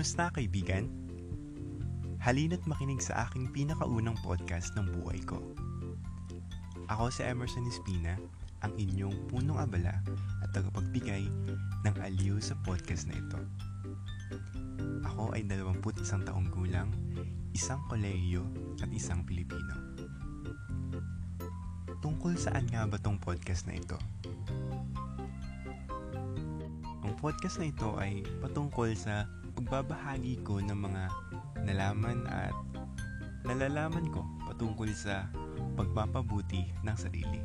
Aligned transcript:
Kumusta 0.00 0.32
kaibigan? 0.32 0.88
Halina't 2.24 2.64
makinig 2.64 3.04
sa 3.04 3.28
aking 3.28 3.52
pinakaunang 3.52 4.16
podcast 4.24 4.72
ng 4.72 4.88
buhay 4.96 5.20
ko. 5.28 5.36
Ako 6.88 7.12
si 7.12 7.20
Emerson 7.20 7.68
Espina, 7.68 8.16
ang 8.64 8.72
inyong 8.80 9.28
punong 9.28 9.60
abala 9.60 10.00
at 10.40 10.48
tagapagbigay 10.56 11.28
ng 11.84 11.94
aliw 12.00 12.40
sa 12.40 12.56
podcast 12.64 13.12
na 13.12 13.20
ito. 13.20 13.44
Ako 15.04 15.36
ay 15.36 15.44
21 15.44 15.84
taong 16.00 16.48
gulang, 16.48 16.88
isang 17.52 17.84
kolehiyo 17.92 18.48
at 18.80 18.88
isang 18.96 19.20
Pilipino. 19.28 19.76
Tungkol 22.00 22.40
saan 22.40 22.64
nga 22.72 22.88
ba 22.88 22.96
tong 22.96 23.20
podcast 23.20 23.68
na 23.68 23.76
ito? 23.76 24.00
Ang 27.04 27.12
podcast 27.20 27.60
na 27.60 27.68
ito 27.68 28.00
ay 28.00 28.24
patungkol 28.40 28.96
sa 28.96 29.28
pagbabahagi 29.60 30.40
ko 30.40 30.56
ng 30.64 30.72
mga 30.72 31.02
nalaman 31.68 32.24
at 32.32 32.56
nalalaman 33.44 34.08
ko 34.08 34.24
patungkol 34.48 34.88
sa 34.96 35.28
pagpapabuti 35.76 36.72
ng 36.80 36.96
sarili. 36.96 37.44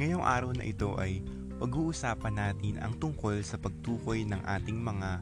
Ngayong 0.00 0.24
araw 0.24 0.50
na 0.56 0.64
ito 0.64 0.96
ay 0.96 1.20
pag-uusapan 1.60 2.40
natin 2.40 2.80
ang 2.80 2.96
tungkol 2.96 3.44
sa 3.44 3.60
pagtukoy 3.60 4.24
ng 4.24 4.40
ating 4.48 4.80
mga 4.80 5.20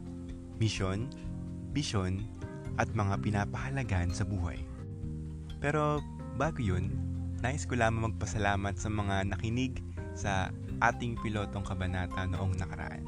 misyon, 0.62 1.10
bisyon, 1.74 2.22
at 2.78 2.86
mga 2.94 3.18
pinapahalagahan 3.18 4.14
sa 4.14 4.22
buhay. 4.22 4.62
Pero 5.58 5.98
bago 6.38 6.62
yun, 6.62 6.94
nais 7.42 7.66
ko 7.66 7.74
lamang 7.74 8.14
magpasalamat 8.14 8.78
sa 8.78 8.86
mga 8.86 9.34
nakinig 9.34 9.82
sa 10.14 10.54
ating 10.78 11.18
pilotong 11.18 11.66
kabanata 11.66 12.22
noong 12.30 12.54
nakaraan. 12.54 13.02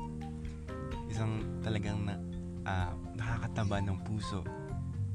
Isang 1.07 1.63
talagang 1.63 2.03
na, 2.03 2.19
uh, 2.67 2.93
nakakataba 3.17 3.81
ng 3.85 3.99
puso 4.05 4.45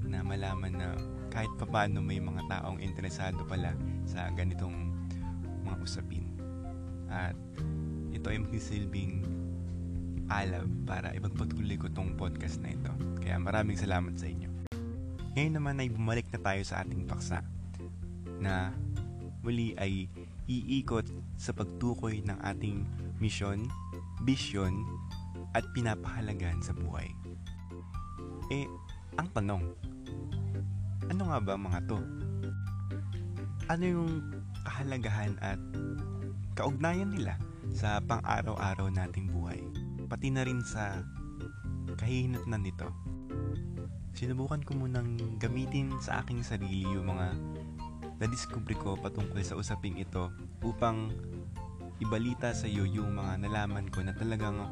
na 0.05 0.21
malaman 0.21 0.73
na 0.73 0.87
kahit 1.33 1.49
papaano 1.59 1.99
may 1.99 2.21
mga 2.21 2.45
taong 2.47 2.79
interesado 2.79 3.43
pala 3.43 3.73
sa 4.07 4.29
ganitong 4.31 4.93
mga 5.65 5.77
usapin. 5.81 6.25
At 7.09 7.35
ito 8.15 8.31
ay 8.31 8.39
magsisilbing 8.39 9.25
alab 10.31 10.69
para 10.87 11.13
ipagpatuloy 11.13 11.77
ko 11.77 11.91
tong 11.91 12.17
podcast 12.17 12.61
na 12.61 12.73
ito. 12.73 12.91
Kaya 13.21 13.37
maraming 13.37 13.77
salamat 13.77 14.15
sa 14.17 14.25
inyo. 14.29 14.49
Ngayon 15.35 15.53
naman 15.59 15.75
ay 15.83 15.91
bumalik 15.91 16.31
na 16.31 16.39
tayo 16.39 16.61
sa 16.63 16.81
ating 16.81 17.03
paksa 17.03 17.43
na 18.39 18.71
muli 19.43 19.75
ay 19.77 20.07
iikot 20.47 21.05
sa 21.35 21.51
pagtukoy 21.51 22.23
ng 22.23 22.39
ating 22.41 22.87
misyon, 23.19 23.67
bisyon, 24.23 24.85
at 25.55 25.63
pinapahalagahan 25.75 26.59
sa 26.63 26.71
buhay. 26.75 27.11
Eh, 28.53 28.69
ang 29.17 29.25
tanong, 29.33 29.63
ano 31.09 31.21
nga 31.25 31.39
ba 31.41 31.57
mga 31.57 31.81
to? 31.89 31.97
Ano 33.65 33.83
yung 33.83 34.11
kahalagahan 34.61 35.33
at 35.41 35.57
kaugnayan 36.53 37.09
nila 37.09 37.41
sa 37.73 37.97
pang-araw-araw 38.05 38.93
nating 38.93 39.33
buhay? 39.33 39.65
Pati 40.05 40.29
na 40.29 40.45
rin 40.45 40.61
sa 40.61 41.01
kahihinatnan 41.97 42.61
nito. 42.61 42.85
Sinubukan 44.13 44.61
ko 44.61 44.77
munang 44.77 45.17
gamitin 45.41 45.97
sa 45.97 46.21
aking 46.21 46.45
sarili 46.45 46.85
yung 46.85 47.09
mga 47.09 47.33
na-discover 48.21 48.77
ko 48.77 48.93
patungkol 48.93 49.41
sa 49.41 49.57
usaping 49.57 49.97
ito 49.97 50.29
upang 50.61 51.09
ibalita 51.97 52.53
sa 52.53 52.69
iyo 52.69 52.85
yung 52.85 53.17
mga 53.17 53.41
nalaman 53.41 53.89
ko 53.89 54.05
na 54.05 54.13
talagang 54.13 54.69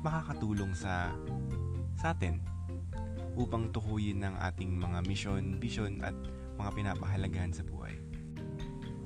makakatulong 0.00 0.72
sa 0.72 1.12
sa 2.00 2.16
atin 2.16 2.40
upang 3.40 3.72
tukuyin 3.72 4.20
ng 4.20 4.36
ating 4.52 4.76
mga 4.76 5.00
misyon, 5.08 5.56
vision 5.56 6.04
at 6.04 6.12
mga 6.60 6.70
pinapahalagahan 6.76 7.56
sa 7.56 7.64
buhay. 7.64 7.96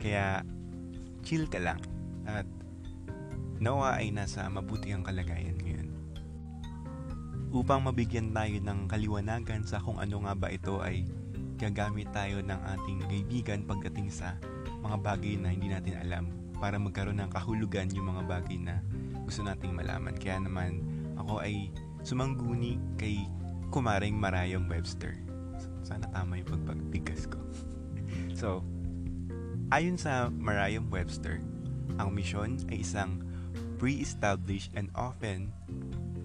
Kaya 0.03 0.43
chill 1.23 1.47
ka 1.47 1.63
lang 1.63 1.79
at 2.27 2.45
nawa 3.63 4.03
ay 4.03 4.11
nasa 4.11 4.51
mabuti 4.51 4.91
ang 4.91 5.07
kalagayan 5.07 5.55
ngayon. 5.63 5.89
Upang 7.55 7.87
mabigyan 7.87 8.35
tayo 8.35 8.59
ng 8.59 8.91
kaliwanagan 8.91 9.63
sa 9.63 9.79
kung 9.79 10.03
ano 10.03 10.27
nga 10.27 10.35
ba 10.35 10.51
ito 10.51 10.83
ay 10.83 11.07
gagamit 11.55 12.11
tayo 12.11 12.43
ng 12.43 12.61
ating 12.75 12.99
kaibigan 13.07 13.63
pagdating 13.63 14.11
sa 14.11 14.35
mga 14.83 14.99
bagay 14.99 15.39
na 15.39 15.55
hindi 15.55 15.71
natin 15.71 15.95
alam 16.03 16.25
para 16.59 16.77
magkaroon 16.83 17.23
ng 17.23 17.31
kahulugan 17.31 17.87
yung 17.95 18.11
mga 18.11 18.27
bagay 18.27 18.59
na 18.59 18.83
gusto 19.23 19.47
nating 19.47 19.71
malaman. 19.71 20.19
Kaya 20.19 20.43
naman 20.43 20.83
ako 21.15 21.41
ay 21.47 21.71
sumangguni 22.03 22.77
kay 22.99 23.25
kumaring 23.75 24.15
Marayong 24.15 24.71
Webster. 24.71 25.19
Sana 25.83 26.07
tama 26.15 26.39
yung 26.39 26.47
pagpagbigas 26.47 27.27
ko. 27.27 27.43
so, 28.39 28.63
ayon 29.75 29.99
sa 29.99 30.31
Marayong 30.31 30.87
Webster, 30.95 31.43
ang 31.99 32.15
misyon 32.15 32.63
ay 32.71 32.87
isang 32.87 33.19
pre-established 33.83 34.71
and 34.79 34.95
often 34.95 35.51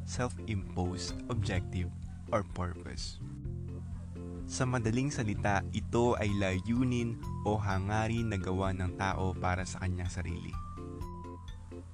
self-imposed 0.06 1.18
objective 1.34 1.90
or 2.30 2.46
purpose. 2.54 3.18
Sa 4.46 4.70
madaling 4.70 5.10
salita, 5.10 5.66
ito 5.74 6.14
ay 6.22 6.30
layunin 6.38 7.18
o 7.50 7.58
hangarin 7.58 8.30
na 8.30 8.38
gawa 8.38 8.78
ng 8.78 8.94
tao 8.94 9.34
para 9.34 9.66
sa 9.66 9.82
kanyang 9.82 10.10
sarili. 10.10 10.54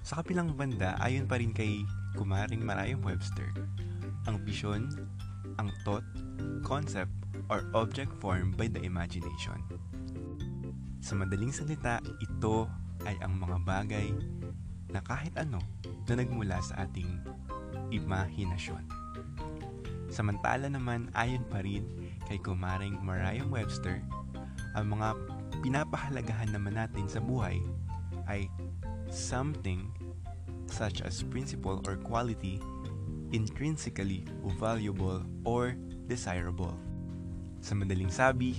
Sa 0.03 0.19
kapilang 0.19 0.51
banda, 0.51 0.99
ayon 0.99 1.31
pa 1.31 1.39
rin 1.39 1.55
kay 1.55 1.87
Kumaring 2.19 2.63
Marayong 2.63 3.03
Webster, 3.07 3.55
ang 4.27 4.39
bisyon 4.43 4.91
ang 5.61 5.69
thought, 5.83 6.05
concept, 6.65 7.11
or 7.49 7.65
object 7.77 8.09
formed 8.17 8.57
by 8.57 8.65
the 8.65 8.81
imagination. 8.81 9.61
Sa 11.05 11.13
madaling 11.13 11.53
salita, 11.53 12.01
ito 12.17 12.65
ay 13.05 13.13
ang 13.21 13.37
mga 13.37 13.57
bagay 13.61 14.07
na 14.89 15.03
kahit 15.05 15.35
ano 15.37 15.61
na 16.09 16.13
nagmula 16.17 16.57
sa 16.65 16.87
ating 16.87 17.21
imahinasyon. 17.93 18.81
Samantala 20.09 20.71
naman 20.71 21.11
ayon 21.13 21.43
pa 21.51 21.61
rin 21.61 21.85
kay 22.25 22.41
kumaring 22.41 22.97
Mariah 23.03 23.45
Webster, 23.45 24.01
ang 24.73 24.97
mga 24.97 25.13
pinapahalagahan 25.61 26.51
naman 26.51 26.75
natin 26.75 27.05
sa 27.05 27.21
buhay 27.21 27.61
ay 28.25 28.49
something 29.13 29.85
such 30.65 31.05
as 31.05 31.21
principle 31.29 31.79
or 31.85 31.95
quality 32.01 32.57
intrinsically 33.35 34.23
valuable 34.55 35.19
or 35.43 35.75
desirable. 36.07 36.71
Sa 37.59 37.75
madaling 37.75 38.07
sabi, 38.07 38.55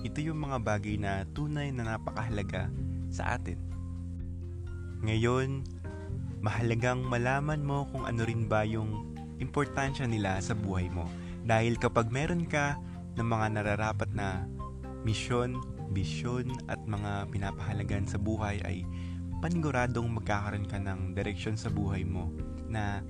ito 0.00 0.18
yung 0.24 0.40
mga 0.40 0.64
bagay 0.64 0.96
na 0.96 1.28
tunay 1.36 1.68
na 1.68 1.94
napakahalaga 1.94 2.72
sa 3.12 3.36
atin. 3.36 3.60
Ngayon, 5.04 5.60
mahalagang 6.40 7.04
malaman 7.04 7.60
mo 7.60 7.84
kung 7.92 8.08
ano 8.08 8.24
rin 8.24 8.48
ba 8.48 8.64
yung 8.64 9.12
importansya 9.36 10.08
nila 10.08 10.40
sa 10.40 10.56
buhay 10.56 10.88
mo. 10.88 11.04
Dahil 11.44 11.76
kapag 11.76 12.08
meron 12.08 12.48
ka 12.48 12.80
ng 13.20 13.28
mga 13.28 13.46
nararapat 13.60 14.08
na 14.16 14.48
misyon, 15.04 15.60
bisyon 15.92 16.48
at 16.70 16.80
mga 16.88 17.28
pinapahalagan 17.28 18.08
sa 18.08 18.16
buhay 18.16 18.60
ay 18.64 18.88
paniguradong 19.40 20.08
magkakaroon 20.20 20.68
ka 20.68 20.76
ng 20.76 21.16
direksyon 21.16 21.56
sa 21.56 21.72
buhay 21.72 22.04
mo 22.04 22.28
na 22.68 23.00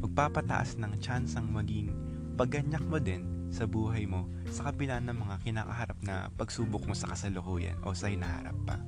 magpapataas 0.00 0.80
ng 0.80 0.96
tsansang 1.00 1.48
maging 1.48 1.92
paganyak 2.40 2.82
mo 2.88 2.96
din 2.96 3.24
sa 3.50 3.66
buhay 3.66 4.06
mo 4.06 4.30
sa 4.48 4.70
kabila 4.70 5.02
ng 5.02 5.12
mga 5.12 5.36
kinakaharap 5.44 5.98
na 6.06 6.30
pagsubok 6.38 6.86
mo 6.86 6.94
sa 6.94 7.10
kasalukuyan 7.12 7.76
o 7.84 7.92
sa 7.92 8.08
hinaharap 8.08 8.56
pa. 8.64 8.80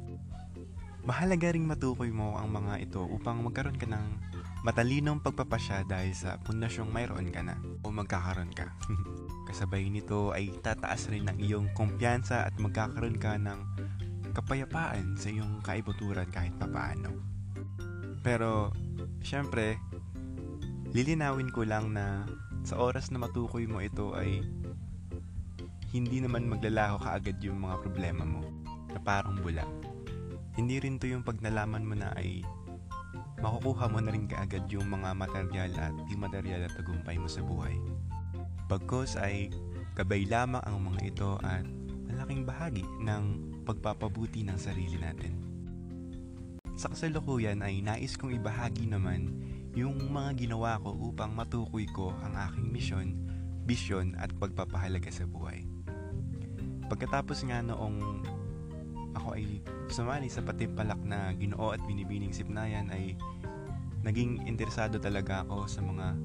Mahalaga 1.02 1.50
ring 1.50 1.66
matukoy 1.66 2.14
mo 2.14 2.38
ang 2.38 2.54
mga 2.54 2.78
ito 2.78 3.02
upang 3.02 3.42
magkaroon 3.42 3.75
ka 3.75 3.90
ng 3.90 4.06
matalinong 4.62 5.19
pagpapasya 5.19 5.82
dahil 5.82 6.14
sa 6.14 6.38
pundasyong 6.38 6.94
mayroon 6.94 7.26
ka 7.34 7.42
na 7.42 7.58
o 7.82 7.90
magkakaroon 7.90 8.54
ka. 8.54 8.70
Kasabay 9.50 9.90
nito 9.90 10.31
ay 10.31 10.54
tataas 10.62 11.10
rin 11.10 11.26
ang 11.26 11.42
iyong 11.42 11.75
kumpiyansa 11.75 12.46
at 12.46 12.54
magkakaroon 12.62 13.19
ka 13.19 13.34
ng 13.34 13.58
kapayapaan 14.31 15.19
sa 15.19 15.34
iyong 15.34 15.58
kaibuturan 15.66 16.31
kahit 16.31 16.54
papaano. 16.56 17.10
Pero, 18.22 18.70
syempre, 19.19 19.82
lilinawin 20.92 21.48
ko 21.48 21.64
lang 21.64 21.96
na 21.96 22.28
sa 22.68 22.76
oras 22.76 23.08
na 23.08 23.18
matukoy 23.18 23.64
mo 23.64 23.80
ito 23.80 24.12
ay 24.12 24.44
hindi 25.92 26.20
naman 26.20 26.48
maglalaho 26.48 27.00
kaagad 27.00 27.40
yung 27.40 27.64
mga 27.64 27.80
problema 27.84 28.24
mo 28.24 28.44
na 28.92 29.00
parang 29.00 29.40
bula. 29.40 29.64
Hindi 30.52 30.80
rin 30.80 31.00
to 31.00 31.08
yung 31.08 31.24
pag 31.24 31.40
nalaman 31.40 31.84
mo 31.84 31.96
na 31.96 32.12
ay 32.16 32.44
makukuha 33.40 33.88
mo 33.88 34.04
na 34.04 34.12
rin 34.12 34.28
kaagad 34.28 34.68
yung 34.68 34.88
mga 34.88 35.16
material 35.16 35.72
at 35.80 35.96
di 36.08 36.14
material 36.16 36.68
at 36.68 36.72
tagumpay 36.76 37.16
mo 37.16 37.28
sa 37.28 37.40
buhay. 37.40 37.76
Pagkos 38.68 39.16
ay 39.16 39.48
gabay 39.96 40.28
lamang 40.28 40.64
ang 40.64 40.76
mga 40.92 41.00
ito 41.08 41.30
at 41.40 41.64
malaking 42.08 42.44
bahagi 42.44 42.84
ng 43.00 43.24
pagpapabuti 43.64 44.44
ng 44.44 44.56
sarili 44.60 45.00
natin. 45.00 45.40
Sa 46.76 46.88
kasalukuyan 46.88 47.60
ay 47.60 47.84
nais 47.84 48.16
kong 48.16 48.32
ibahagi 48.36 48.88
naman 48.88 49.28
yung 49.72 49.96
mga 50.12 50.36
ginawa 50.36 50.76
ko 50.84 50.92
upang 50.92 51.32
matukoy 51.32 51.88
ko 51.88 52.12
ang 52.20 52.36
aking 52.36 52.69
misyon, 52.69 53.06
bisyon 53.64 54.12
at 54.20 54.28
pagpapahalaga 54.36 55.08
sa 55.08 55.24
buhay. 55.24 55.64
Pagkatapos 56.92 57.40
nga 57.48 57.64
noong 57.64 58.20
ako 59.16 59.36
ay 59.36 59.64
sumali 59.88 60.28
sa 60.28 60.44
patimpalak 60.44 61.00
na 61.04 61.32
ginoo 61.36 61.72
at 61.72 61.80
binibining 61.88 62.36
sipnayan 62.36 62.88
ay 62.92 63.16
naging 64.04 64.44
interesado 64.44 65.00
talaga 65.00 65.44
ako 65.46 65.64
sa 65.64 65.80
mga 65.80 66.16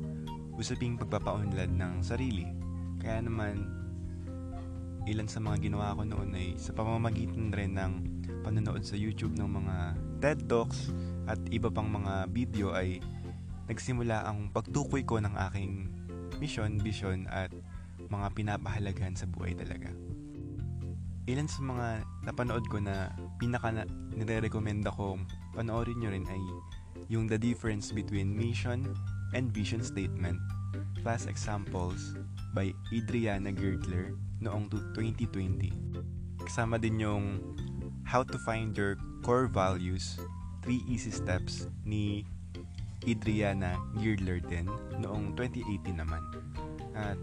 usaping 0.59 0.99
pagpapaunlad 0.99 1.71
ng 1.71 2.03
sarili. 2.03 2.49
Kaya 2.99 3.23
naman, 3.23 3.63
ilan 5.07 5.29
sa 5.29 5.39
mga 5.39 5.71
ginawa 5.71 5.95
ko 5.95 6.03
noon 6.03 6.35
ay 6.35 6.59
sa 6.59 6.75
pamamagitan 6.75 7.53
rin 7.55 7.79
ng 7.79 7.93
panonood 8.43 8.83
sa 8.83 8.99
YouTube 8.99 9.39
ng 9.39 9.47
mga 9.47 9.75
TED 10.19 10.39
Talks 10.51 10.91
at 11.29 11.39
iba 11.53 11.71
pang 11.71 11.87
mga 11.87 12.27
video 12.33 12.75
ay 12.75 12.99
nagsimula 13.67 14.27
ang 14.27 14.49
pagtukoy 14.51 15.03
ko 15.03 15.19
ng 15.19 15.35
aking 15.51 15.91
mission, 16.39 16.79
vision 16.79 17.27
at 17.31 17.51
mga 18.07 18.27
pinapahalagahan 18.35 19.15
sa 19.15 19.27
buhay 19.27 19.51
talaga 19.53 19.91
ilan 21.27 21.43
sa 21.43 21.59
mga 21.59 21.87
napanood 22.23 22.63
ko 22.71 22.79
na 22.79 23.11
pinaka 23.35 23.67
na, 23.67 23.83
nire-recommend 24.15 24.87
ako 24.87 25.19
panoorin 25.51 25.99
nyo 25.99 26.09
rin 26.15 26.23
ay 26.23 26.43
yung 27.11 27.27
The 27.27 27.35
Difference 27.35 27.91
Between 27.91 28.31
Mission 28.31 28.87
and 29.35 29.51
Vision 29.51 29.83
Statement 29.83 30.39
Class 31.03 31.27
Examples 31.27 32.15
by 32.55 32.71
Adriana 32.95 33.51
Girdler 33.51 34.15
noong 34.39 34.71
2020. 34.95 35.67
Kasama 36.47 36.79
din 36.79 37.03
yung 37.03 37.43
How 38.07 38.23
to 38.23 38.39
Find 38.47 38.71
Your 38.71 38.95
Core 39.27 39.51
Values 39.51 40.15
3 40.63 40.79
Easy 40.87 41.11
Steps 41.11 41.67
ni 41.83 42.23
Adriana 43.05 43.77
Girdler 44.01 44.41
din 44.41 44.65
noong 44.97 45.37
2018 45.37 46.01
naman. 46.01 46.23
At 46.97 47.19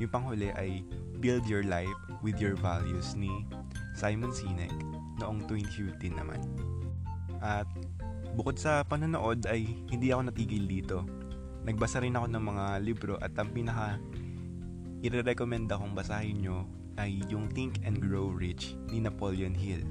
yung 0.00 0.12
panghuli 0.12 0.52
ay 0.56 0.84
Build 1.20 1.44
Your 1.48 1.64
Life 1.64 1.96
with 2.20 2.36
Your 2.40 2.56
Values 2.56 3.16
ni 3.16 3.44
Simon 3.96 4.32
Sinek 4.32 4.72
noong 5.20 5.44
2015 5.48 6.16
naman. 6.16 6.40
At 7.40 7.68
bukod 8.36 8.60
sa 8.60 8.84
panonood 8.84 9.44
ay 9.48 9.64
hindi 9.88 10.12
ako 10.12 10.32
natigil 10.32 10.64
dito. 10.68 11.04
Nagbasa 11.64 12.04
rin 12.04 12.16
ako 12.16 12.26
ng 12.30 12.44
mga 12.44 12.64
libro 12.84 13.14
at 13.20 13.32
ang 13.40 13.50
pinaka 13.52 13.96
i-recommend 15.04 15.68
akong 15.72 15.92
basahin 15.92 16.40
nyo 16.40 16.64
ay 16.96 17.20
yung 17.28 17.48
Think 17.52 17.84
and 17.84 18.00
Grow 18.00 18.32
Rich 18.32 18.76
ni 18.88 19.00
Napoleon 19.00 19.52
Hill. 19.52 19.84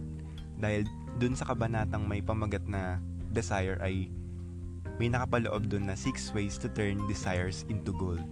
Dahil 0.58 0.88
dun 1.22 1.38
sa 1.38 1.46
kabanatang 1.50 2.06
may 2.06 2.22
pamagat 2.22 2.66
na 2.66 2.98
desire 3.30 3.78
ay 3.82 4.10
may 4.98 5.12
nakapaloob 5.12 5.68
dun 5.68 5.92
na 5.92 5.96
6 5.98 6.36
ways 6.36 6.56
to 6.60 6.72
turn 6.72 7.04
desires 7.10 7.68
into 7.68 7.92
gold. 7.96 8.24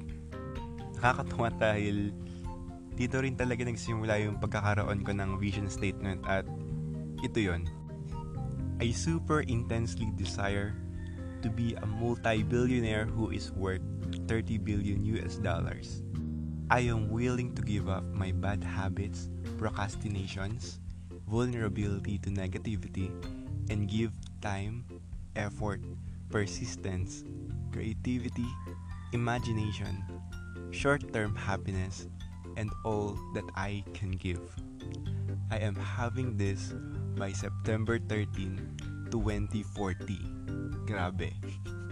Nakakatuwa 0.99 1.51
dahil 1.59 2.15
dito 2.93 3.19
rin 3.19 3.33
talaga 3.33 3.65
nagsimula 3.65 4.21
yung 4.21 4.37
pagkakaroon 4.37 5.01
ko 5.01 5.11
ng 5.11 5.41
vision 5.41 5.67
statement 5.67 6.21
at 6.29 6.45
ito 7.25 7.41
yon. 7.41 7.65
I 8.79 8.93
super 8.93 9.41
intensely 9.47 10.11
desire 10.15 10.75
to 11.43 11.49
be 11.51 11.75
a 11.75 11.87
multi-billionaire 11.99 13.05
who 13.05 13.31
is 13.35 13.51
worth 13.51 13.83
30 14.27 14.59
billion 14.63 15.03
US 15.19 15.41
dollars. 15.41 16.03
I 16.71 16.87
am 16.87 17.11
willing 17.11 17.51
to 17.59 17.61
give 17.61 17.91
up 17.91 18.07
my 18.15 18.31
bad 18.31 18.63
habits, 18.63 19.27
procrastinations, 19.59 20.79
vulnerability 21.27 22.17
to 22.23 22.29
negativity, 22.31 23.11
and 23.67 23.89
give 23.89 24.15
time, 24.39 24.87
effort, 25.35 25.83
persistence, 26.33 27.21
creativity, 27.69 28.49
imagination, 29.13 30.01
short-term 30.73 31.37
happiness, 31.37 32.09
and 32.57 32.73
all 32.81 33.13
that 33.37 33.45
I 33.53 33.85
can 33.93 34.17
give. 34.17 34.41
I 35.53 35.61
am 35.61 35.77
having 35.77 36.33
this 36.33 36.73
by 37.13 37.29
September 37.29 38.01
13, 38.09 39.13
2040. 39.13 40.89
Grabe. 40.89 41.29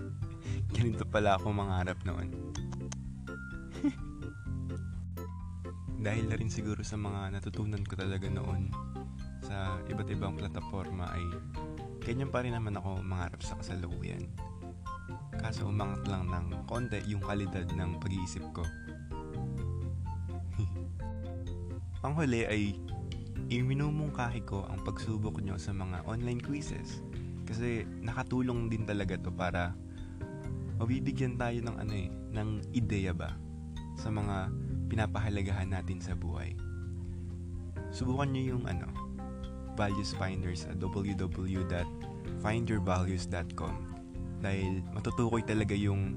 Ganito 0.73 1.05
pala 1.05 1.37
ako 1.37 1.53
mangarap 1.53 2.01
noon. 2.01 2.33
Dahil 6.01 6.25
na 6.25 6.35
rin 6.41 6.49
siguro 6.49 6.81
sa 6.81 6.97
mga 6.97 7.37
natutunan 7.37 7.85
ko 7.85 7.93
talaga 7.93 8.25
noon 8.25 8.73
sa 9.45 9.77
iba't 9.85 10.09
ibang 10.09 10.33
plataforma 10.33 11.13
ay 11.13 11.25
ganyan 12.01 12.29
pa 12.33 12.41
rin 12.41 12.57
naman 12.57 12.77
ako 12.77 13.01
mangarap 13.05 13.41
sa 13.41 13.57
kasalukuyan. 13.57 14.25
Kaso 15.37 15.69
umangat 15.69 16.05
lang 16.05 16.29
ng 16.29 16.69
konti 16.69 17.01
yung 17.09 17.23
kalidad 17.23 17.65
ng 17.73 17.97
pag-iisip 17.97 18.45
ko 18.53 18.61
Ang 22.05 22.13
huli 22.17 22.45
ay 22.45 22.61
iminumungkahi 23.51 24.47
ko 24.47 24.63
ang 24.65 24.81
pagsubok 24.81 25.43
nyo 25.43 25.59
sa 25.59 25.75
mga 25.75 26.05
online 26.07 26.41
quizzes. 26.41 27.03
Kasi 27.45 27.83
nakatulong 28.01 28.71
din 28.71 28.87
talaga 28.87 29.19
to 29.19 29.33
para 29.33 29.75
mabibigyan 30.79 31.35
tayo 31.35 31.59
ng 31.61 31.77
ano 31.77 31.93
eh, 31.93 32.09
ng 32.09 32.49
ideya 32.73 33.11
ba 33.11 33.35
sa 33.99 34.07
mga 34.07 34.49
pinapahalagahan 34.87 35.69
natin 35.69 35.99
sa 35.99 36.15
buhay. 36.15 36.55
Subukan 37.91 38.31
nyo 38.31 38.55
yung 38.55 38.65
ano, 38.65 38.87
values 39.75 40.13
finders 40.17 40.65
at 40.69 40.79
www.findyourvalues.com 40.79 43.75
dahil 44.41 44.81
matutukoy 44.91 45.41
talaga 45.45 45.75
yung 45.77 46.15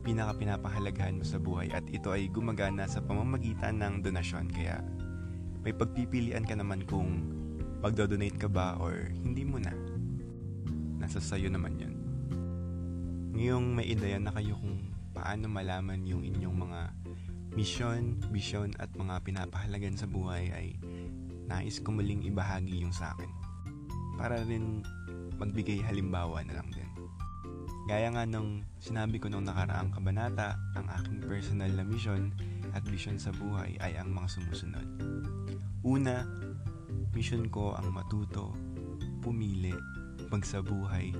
pinaka 0.00 0.32
pinapahalagahan 0.34 1.18
mo 1.20 1.24
sa 1.24 1.38
buhay 1.38 1.70
at 1.70 1.84
ito 1.92 2.10
ay 2.10 2.28
gumagana 2.32 2.88
sa 2.88 3.00
pamamagitan 3.04 3.78
ng 3.78 4.02
donasyon 4.02 4.50
kaya 4.50 4.82
may 5.60 5.76
pagpipilian 5.76 6.48
ka 6.48 6.56
naman 6.56 6.82
kung 6.88 7.20
magdo-donate 7.80 8.36
ka 8.36 8.48
ba 8.48 8.76
or 8.80 9.08
hindi 9.24 9.44
mo 9.44 9.60
na. 9.60 9.72
Nasa 11.00 11.20
sayo 11.20 11.48
naman 11.48 11.80
yun. 11.80 11.94
Ngayong 13.36 13.66
may 13.72 13.88
ideya 13.88 14.20
na 14.20 14.32
kayo 14.36 14.56
kung 14.56 14.92
paano 15.16 15.48
malaman 15.48 16.04
yung 16.04 16.24
inyong 16.24 16.56
mga 16.60 16.80
mission, 17.56 18.20
vision 18.28 18.72
at 18.76 18.92
mga 18.92 19.24
pinapahalagan 19.24 19.96
sa 19.96 20.08
buhay 20.08 20.52
ay 20.52 20.66
nais 21.50 21.82
ko 21.82 21.90
muling 21.90 22.22
ibahagi 22.22 22.86
yung 22.86 22.94
sa 22.94 23.12
akin. 23.18 23.30
Para 24.14 24.38
rin 24.46 24.86
magbigay 25.42 25.82
halimbawa 25.82 26.46
na 26.46 26.62
lang 26.62 26.70
din. 26.70 26.86
Gaya 27.90 28.06
nga 28.14 28.22
nung 28.22 28.62
sinabi 28.78 29.18
ko 29.18 29.26
nung 29.26 29.50
nakaraang 29.50 29.90
kabanata, 29.90 30.54
ang 30.78 30.86
aking 31.02 31.26
personal 31.26 31.72
na 31.74 31.82
mission 31.82 32.30
at 32.70 32.86
vision 32.86 33.18
sa 33.18 33.34
buhay 33.34 33.74
ay 33.82 33.98
ang 33.98 34.14
mga 34.14 34.38
sumusunod. 34.38 34.86
Una, 35.82 36.22
mission 37.10 37.50
ko 37.50 37.74
ang 37.74 37.90
matuto, 37.90 38.54
pumili, 39.18 39.74
magsabuhay, 40.30 41.10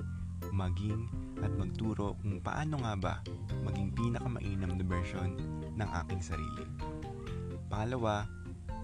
maging 0.55 1.11
at 1.43 1.51
magturo 1.59 2.15
kung 2.23 2.39
paano 2.39 2.79
nga 2.81 2.93
ba 2.95 3.15
maging 3.67 3.91
pinakamainam 3.93 4.79
na 4.79 4.85
version 4.85 5.35
ng 5.75 5.89
aking 6.05 6.21
sarili. 6.23 6.65
Pangalawa, 7.67 8.27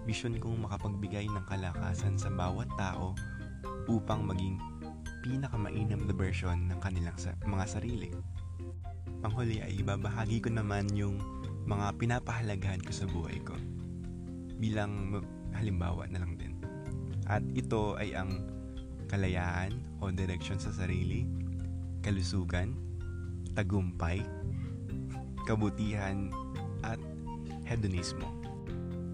mission 0.08 0.32
kong 0.40 0.64
makapagbigay 0.64 1.28
ng 1.28 1.44
kalakasan 1.44 2.16
sa 2.16 2.32
bawat 2.32 2.64
tao 2.80 3.12
upang 3.92 4.24
maging 4.24 4.56
pinakamainam 5.20 6.00
na 6.08 6.16
version 6.16 6.72
ng 6.72 6.80
kanilang 6.80 7.12
sa- 7.20 7.36
mga 7.44 7.64
sarili. 7.68 8.08
Panghuli 9.20 9.60
ay 9.60 9.84
ibabahagi 9.84 10.40
ko 10.40 10.48
naman 10.48 10.88
yung 10.96 11.20
mga 11.68 11.92
pinapahalagahan 12.00 12.80
ko 12.80 12.88
sa 12.88 13.04
buhay 13.04 13.36
ko 13.44 13.52
bilang 14.56 15.20
halimbawa 15.52 16.08
na 16.08 16.24
lang 16.24 16.40
din. 16.40 16.56
At 17.28 17.44
ito 17.52 18.00
ay 18.00 18.16
ang 18.16 18.48
kalayaan 19.12 19.76
o 20.00 20.08
direksyon 20.08 20.56
sa 20.56 20.72
sarili, 20.72 21.28
kalusugan, 22.00 22.72
tagumpay, 23.52 24.24
kabutihan, 25.44 26.32
at 26.80 27.00
hedonismo. 27.68 28.37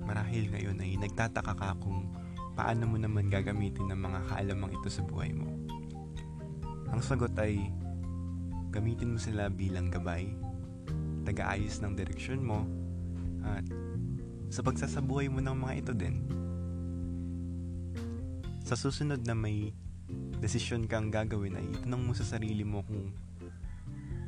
Marahil 0.05 0.53
ngayon 0.53 0.79
ay 0.85 1.01
nagtataka 1.01 1.57
ka 1.57 1.77
kung 1.81 2.09
paano 2.55 2.87
mo 2.87 2.97
naman 3.01 3.33
gagamitin 3.33 3.91
ang 3.91 4.05
mga 4.05 4.21
kaalamang 4.31 4.73
ito 4.77 4.89
sa 4.89 5.03
buhay 5.03 5.35
mo. 5.35 5.49
Ang 6.95 7.01
sagot 7.03 7.35
ay 7.41 7.73
gamitin 8.71 9.15
mo 9.15 9.19
sila 9.19 9.51
bilang 9.51 9.91
gabay, 9.91 10.31
tagaayos 11.27 11.83
ng 11.83 11.99
direksyon 11.99 12.43
mo, 12.45 12.69
at 13.43 13.67
sa 14.53 14.63
pagsasabuhay 14.63 15.27
mo 15.27 15.43
ng 15.43 15.57
mga 15.57 15.75
ito 15.83 15.93
din. 15.97 16.17
Sa 18.65 18.79
susunod 18.79 19.27
na 19.27 19.35
may 19.35 19.75
desisyon 20.39 20.87
kang 20.87 21.09
gagawin 21.09 21.57
ay 21.59 21.67
itanong 21.81 22.03
mo 22.07 22.13
sa 22.13 22.23
sarili 22.23 22.63
mo 22.63 22.85
kung 22.85 23.11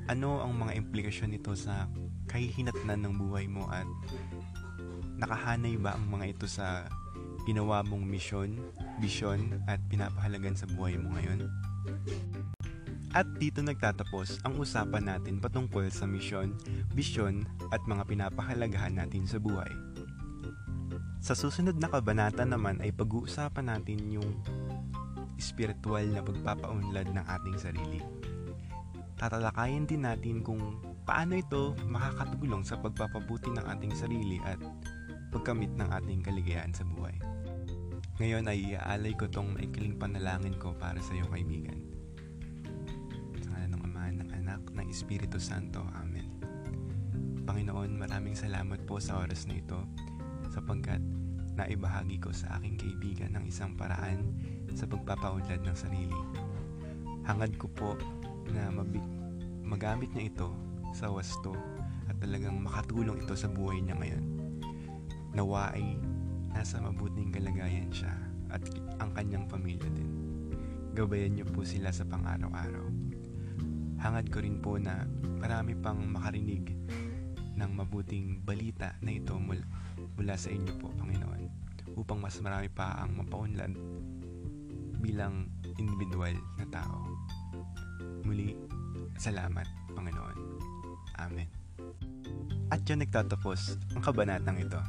ano 0.07 0.43
ang 0.43 0.55
mga 0.55 0.79
implikasyon 0.81 1.35
nito 1.35 1.53
sa 1.59 1.91
kahihinatnan 2.31 3.07
ng 3.07 3.15
buhay 3.19 3.51
mo 3.51 3.67
at 3.71 3.87
nakahanay 5.17 5.81
ba 5.81 5.97
ang 5.97 6.05
mga 6.13 6.37
ito 6.37 6.47
sa 6.49 6.89
ginawa 7.49 7.81
mong 7.87 8.05
misyon, 8.05 8.61
bisyon 9.01 9.63
at 9.71 9.81
pinapahalagan 9.89 10.57
sa 10.59 10.69
buhay 10.69 11.01
mo 11.01 11.15
ngayon? 11.17 11.49
At 13.17 13.25
dito 13.41 13.65
nagtatapos 13.65 14.45
ang 14.45 14.61
usapan 14.61 15.09
natin 15.09 15.41
patungkol 15.41 15.89
sa 15.89 16.05
misyon, 16.05 16.53
bisyon 16.93 17.49
at 17.73 17.81
mga 17.89 18.05
pinapahalagahan 18.05 19.01
natin 19.01 19.25
sa 19.25 19.41
buhay. 19.41 19.73
Sa 21.25 21.33
susunod 21.33 21.81
na 21.81 21.89
kabanata 21.89 22.45
naman 22.45 22.77
ay 22.85 22.93
pag-uusapan 22.93 23.73
natin 23.73 24.21
yung 24.21 24.31
espiritual 25.41 26.05
na 26.13 26.21
pagpapaunlad 26.21 27.09
ng 27.09 27.25
ating 27.25 27.57
sarili. 27.57 28.01
Tatalakayin 29.17 29.89
din 29.89 30.05
natin 30.05 30.45
kung 30.45 30.77
paano 31.09 31.41
ito 31.41 31.73
makakatulong 31.89 32.69
sa 32.69 32.77
pagpapabuti 32.77 33.49
ng 33.49 33.65
ating 33.65 33.97
sarili 33.97 34.37
at 34.45 34.61
pagkamit 35.37 35.69
ng 35.77 35.93
ating 35.93 36.25
kaligayahan 36.25 36.73
sa 36.73 36.89
buhay. 36.89 37.13
Ngayon 38.17 38.49
ay 38.49 38.73
iaalay 38.73 39.13
ko 39.13 39.29
tong 39.29 39.53
maikling 39.53 40.01
panalangin 40.01 40.57
ko 40.57 40.73
para 40.73 40.97
sa 41.05 41.13
iyo 41.13 41.29
kaibigan. 41.29 41.77
Sa 43.45 43.53
ngalan 43.53 43.77
ng 43.77 43.83
Ama, 43.85 44.05
ng 44.17 44.31
Anak, 44.33 44.65
ng 44.73 44.89
Espiritu 44.89 45.37
Santo. 45.37 45.85
Amen. 46.01 46.25
Panginoon, 47.45 48.01
maraming 48.01 48.33
salamat 48.33 48.81
po 48.89 48.97
sa 48.97 49.21
oras 49.21 49.45
na 49.45 49.61
ito 49.61 49.77
sapagkat 50.49 51.05
naibahagi 51.53 52.17
ko 52.17 52.33
sa 52.33 52.57
aking 52.57 52.81
kaibigan 52.81 53.37
ng 53.37 53.45
isang 53.45 53.77
paraan 53.77 54.33
sa 54.73 54.89
pagpapaunlad 54.89 55.61
ng 55.61 55.77
sarili. 55.77 56.21
Hangad 57.29 57.61
ko 57.61 57.69
po 57.69 57.93
na 58.57 58.73
mabig- 58.73 59.13
magamit 59.61 60.09
niya 60.17 60.33
ito 60.33 60.49
sa 60.97 61.13
wasto 61.13 61.53
at 62.09 62.17
talagang 62.25 62.57
makatulong 62.57 63.21
ito 63.21 63.37
sa 63.37 63.53
buhay 63.53 63.85
niya 63.85 64.01
ngayon. 64.01 64.36
Nawa 65.37 65.77
ay 65.77 66.01
nasa 66.57 66.81
mabuting 66.81 67.29
kalagayan 67.29 67.93
siya 67.93 68.17
at 68.49 68.65
ang 68.97 69.13
kanyang 69.13 69.45
pamilya 69.45 69.85
din. 69.93 70.09
Gabayan 70.97 71.37
niyo 71.37 71.45
po 71.53 71.61
sila 71.61 71.93
sa 71.93 72.09
pang-araw-araw. 72.09 72.89
Hangad 74.01 74.33
ko 74.33 74.41
rin 74.41 74.65
po 74.65 74.81
na 74.81 75.05
marami 75.37 75.77
pang 75.77 76.01
makarinig 76.09 76.73
ng 77.53 77.71
mabuting 77.77 78.41
balita 78.41 78.97
na 79.05 79.13
ito 79.13 79.37
mula, 79.37 79.61
mula 80.17 80.41
sa 80.41 80.49
inyo 80.49 80.73
po, 80.81 80.89
Panginoon, 80.97 81.43
upang 82.01 82.17
mas 82.17 82.41
marami 82.41 82.73
pa 82.73 83.05
ang 83.05 83.21
mapaunlad 83.21 83.77
bilang 85.05 85.53
individual 85.77 86.33
na 86.57 86.65
tao. 86.73 87.05
Muli, 88.25 88.57
salamat, 89.21 89.69
Panginoon. 89.93 90.39
Amen. 91.21 91.49
At 92.73 92.89
yun 92.89 93.05
nagtatapos 93.05 93.77
ang 93.93 94.01
kabanatang 94.01 94.65
ito. 94.65 94.81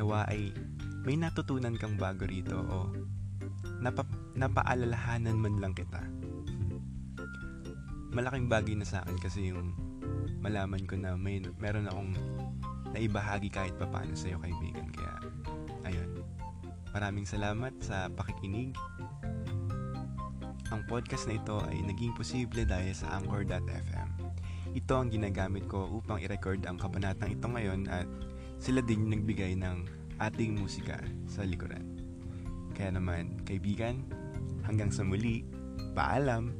Nawa 0.00 0.24
ay 0.32 0.48
may 1.04 1.12
natutunan 1.20 1.76
kang 1.76 2.00
bago 2.00 2.24
rito 2.24 2.56
o 2.56 2.88
napa, 3.84 4.08
napaalalahanan 4.32 5.36
man 5.36 5.60
lang 5.60 5.76
kita. 5.76 6.00
Malaking 8.16 8.48
bagay 8.48 8.80
na 8.80 8.88
sa 8.88 9.04
akin 9.04 9.20
kasi 9.20 9.52
yung 9.52 9.76
malaman 10.40 10.88
ko 10.88 10.96
na 10.96 11.20
may 11.20 11.44
meron 11.60 11.84
akong 11.84 12.16
naibahagi 12.96 13.52
kahit 13.52 13.76
papaano 13.76 14.16
sa 14.16 14.32
iyo 14.32 14.40
kaibigan. 14.40 14.88
Kaya, 14.88 15.12
ayun. 15.92 16.24
Maraming 16.96 17.28
salamat 17.28 17.76
sa 17.84 18.08
pakikinig. 18.08 18.72
Ang 20.72 20.80
podcast 20.88 21.28
na 21.28 21.36
ito 21.36 21.60
ay 21.68 21.76
naging 21.84 22.16
posible 22.16 22.64
dahil 22.64 22.96
sa 22.96 23.20
Anchor.fm. 23.20 24.08
Ito 24.72 24.92
ang 24.96 25.12
ginagamit 25.12 25.68
ko 25.68 25.92
upang 25.92 26.24
i-record 26.24 26.64
ang 26.64 26.80
kabanatang 26.80 27.36
ito 27.36 27.46
ngayon 27.46 27.84
at 27.92 28.08
sila 28.60 28.84
din 28.84 29.08
yung 29.08 29.12
nagbigay 29.18 29.56
ng 29.56 29.88
ating 30.20 30.60
musika 30.60 31.00
sa 31.24 31.48
likuran. 31.48 31.82
Kaya 32.76 32.94
naman, 33.00 33.40
kaibigan, 33.48 34.04
hanggang 34.68 34.92
sa 34.92 35.00
muli, 35.00 35.42
paalam! 35.96 36.52